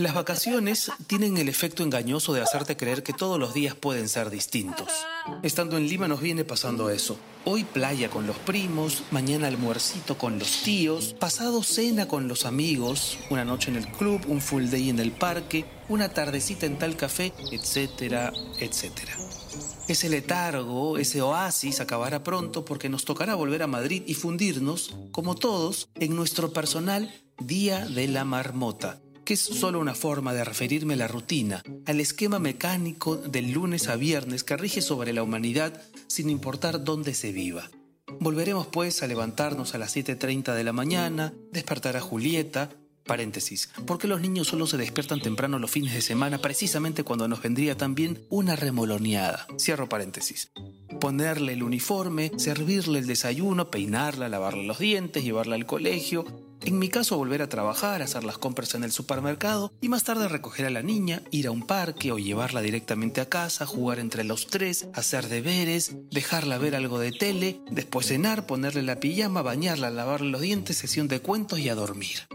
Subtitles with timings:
[0.00, 4.30] Las vacaciones tienen el efecto engañoso de hacerte creer que todos los días pueden ser
[4.30, 4.88] distintos.
[5.42, 7.18] Estando en Lima nos viene pasando eso.
[7.44, 13.18] Hoy playa con los primos, mañana almuercito con los tíos, pasado cena con los amigos,
[13.28, 16.96] una noche en el club, un full day en el parque, una tardecita en tal
[16.96, 19.18] café, etcétera, etcétera.
[19.86, 25.34] Ese letargo, ese oasis acabará pronto porque nos tocará volver a Madrid y fundirnos, como
[25.34, 28.98] todos, en nuestro personal Día de la Marmota
[29.30, 33.86] que es solo una forma de referirme a la rutina, al esquema mecánico del lunes
[33.86, 37.70] a viernes que rige sobre la humanidad sin importar dónde se viva.
[38.18, 42.70] Volveremos pues a levantarnos a las 7.30 de la mañana, despertar a Julieta,
[43.06, 47.40] paréntesis, porque los niños solo se despiertan temprano los fines de semana precisamente cuando nos
[47.40, 50.50] vendría también una remoloneada, cierro paréntesis.
[51.00, 56.88] Ponerle el uniforme, servirle el desayuno, peinarla, lavarle los dientes, llevarla al colegio, en mi
[56.88, 60.70] caso, volver a trabajar, hacer las compras en el supermercado y más tarde recoger a
[60.70, 64.86] la niña, ir a un parque o llevarla directamente a casa, jugar entre los tres,
[64.94, 70.40] hacer deberes, dejarla ver algo de tele, después cenar, ponerle la pijama, bañarla, lavarle los
[70.40, 72.28] dientes, sesión de cuentos y a dormir.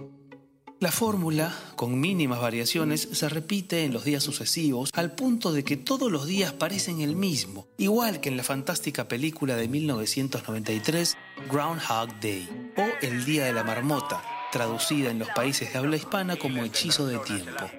[0.82, 5.78] La fórmula, con mínimas variaciones, se repite en los días sucesivos al punto de que
[5.78, 11.16] todos los días parecen el mismo, igual que en la fantástica película de 1993
[11.50, 16.36] Groundhog Day o El Día de la Marmota, traducida en los países de habla hispana
[16.36, 17.70] como Hechizo de Tiempo.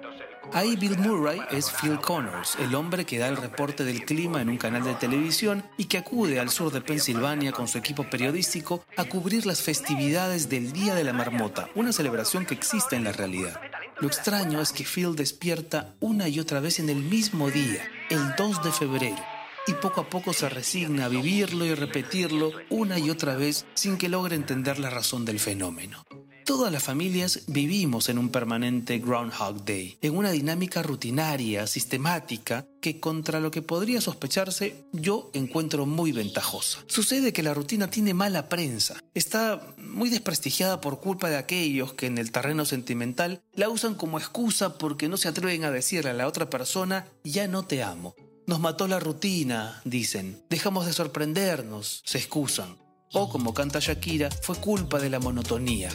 [0.52, 4.48] Ahí Bill Murray es Phil Connors, el hombre que da el reporte del clima en
[4.48, 8.84] un canal de televisión y que acude al sur de Pensilvania con su equipo periodístico
[8.96, 13.12] a cubrir las festividades del Día de la Marmota, una celebración que existe en la
[13.12, 13.60] realidad.
[14.00, 18.34] Lo extraño es que Phil despierta una y otra vez en el mismo día, el
[18.36, 19.35] 2 de febrero,
[19.66, 23.98] y poco a poco se resigna a vivirlo y repetirlo una y otra vez sin
[23.98, 26.04] que logre entender la razón del fenómeno.
[26.46, 33.00] Todas las familias vivimos en un permanente Groundhog Day, en una dinámica rutinaria, sistemática, que
[33.00, 36.84] contra lo que podría sospecharse yo encuentro muy ventajosa.
[36.86, 42.06] Sucede que la rutina tiene mala prensa, está muy desprestigiada por culpa de aquellos que
[42.06, 46.14] en el terreno sentimental la usan como excusa porque no se atreven a decirle a
[46.14, 48.14] la otra persona ya no te amo.
[48.46, 50.40] Nos mató la rutina, dicen.
[50.48, 52.76] Dejamos de sorprendernos, se excusan.
[53.12, 55.90] O como canta Shakira, fue culpa de la monotonía.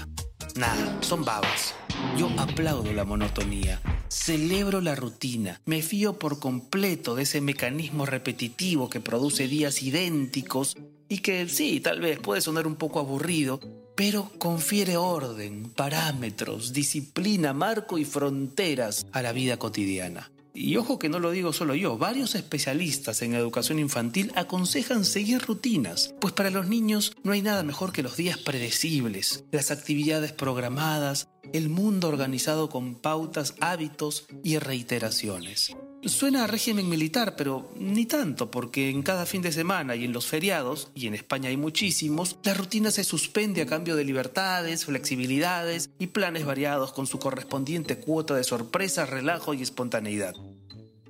[0.56, 1.74] Nada, son babas.
[2.18, 8.90] Yo aplaudo la monotonía, celebro la rutina, me fío por completo de ese mecanismo repetitivo
[8.90, 10.76] que produce días idénticos
[11.08, 13.62] y que sí, tal vez puede sonar un poco aburrido,
[13.96, 20.32] pero confiere orden, parámetros, disciplina, marco y fronteras a la vida cotidiana.
[20.54, 25.42] Y ojo que no lo digo solo yo, varios especialistas en educación infantil aconsejan seguir
[25.42, 30.34] rutinas, pues para los niños no hay nada mejor que los días predecibles, las actividades
[30.34, 35.76] programadas, el mundo organizado con pautas, hábitos y reiteraciones.
[36.04, 40.14] Suena a régimen militar, pero ni tanto, porque en cada fin de semana y en
[40.14, 44.86] los feriados, y en España hay muchísimos, la rutina se suspende a cambio de libertades,
[44.86, 50.34] flexibilidades y planes variados con su correspondiente cuota de sorpresa, relajo y espontaneidad.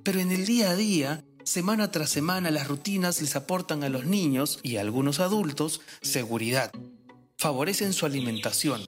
[0.02, 4.04] Pero en el día a día, semana tras semana, las rutinas les aportan a los
[4.04, 6.70] niños y a algunos adultos seguridad.
[7.38, 8.84] Favorecen su alimentación,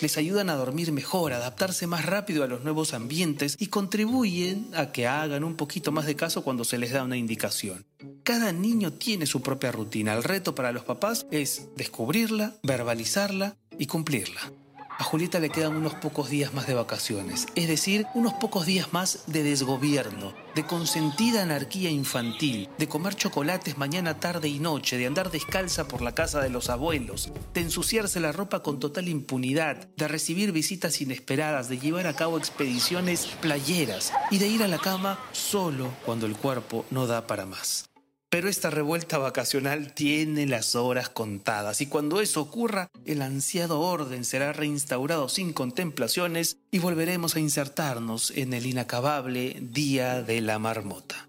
[0.00, 4.92] les ayudan a dormir mejor, adaptarse más rápido a los nuevos ambientes y contribuyen a
[4.92, 7.86] que hagan un poquito más de caso cuando se les da una indicación.
[8.22, 10.14] Cada niño tiene su propia rutina.
[10.14, 14.52] El reto para los papás es descubrirla, verbalizarla y cumplirla.
[15.00, 18.92] A Julieta le quedan unos pocos días más de vacaciones, es decir, unos pocos días
[18.92, 25.06] más de desgobierno, de consentida anarquía infantil, de comer chocolates mañana, tarde y noche, de
[25.06, 29.86] andar descalza por la casa de los abuelos, de ensuciarse la ropa con total impunidad,
[29.96, 34.78] de recibir visitas inesperadas, de llevar a cabo expediciones playeras y de ir a la
[34.78, 37.87] cama solo cuando el cuerpo no da para más.
[38.30, 44.24] Pero esta revuelta vacacional tiene las horas contadas y cuando eso ocurra, el ansiado orden
[44.24, 51.27] será reinstaurado sin contemplaciones y volveremos a insertarnos en el inacabable Día de la Marmota.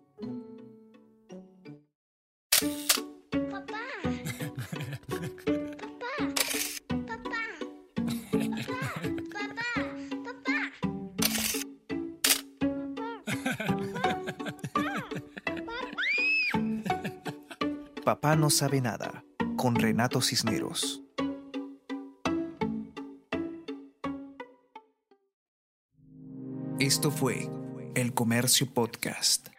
[18.09, 19.23] Papá no sabe nada,
[19.55, 21.03] con Renato Cisneros.
[26.79, 27.51] Esto fue
[27.93, 29.49] El Comercio Podcast.